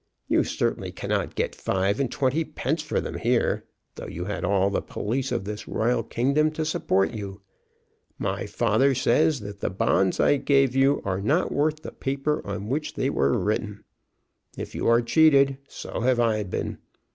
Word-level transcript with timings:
You 0.27 0.43
certainly 0.43 0.91
cannot 0.91 1.35
get 1.35 1.53
five 1.53 1.99
and 1.99 2.11
twenty 2.11 2.43
pence 2.43 2.81
for 2.81 2.99
them 2.99 3.19
here, 3.19 3.65
though 3.93 4.07
you 4.07 4.25
had 4.25 4.43
all 4.43 4.71
the 4.71 4.81
police 4.81 5.31
of 5.31 5.45
this 5.45 5.67
royal 5.67 6.01
kingdom 6.01 6.49
to 6.53 6.65
support 6.65 7.13
you. 7.13 7.41
My 8.17 8.47
father 8.47 8.95
says 8.95 9.41
that 9.41 9.59
the 9.59 9.69
bonds 9.69 10.19
I 10.19 10.37
gave 10.37 10.75
you 10.75 11.03
are 11.05 11.21
not 11.21 11.51
worth 11.51 11.83
the 11.83 11.91
paper 11.91 12.41
on 12.47 12.67
which 12.67 12.95
they 12.95 13.11
were 13.11 13.37
written. 13.37 13.83
If 14.57 14.73
you 14.73 14.87
are 14.87 15.03
cheated, 15.03 15.59
so 15.67 15.99
have 16.01 16.19
I 16.19 16.41
been. 16.45 16.79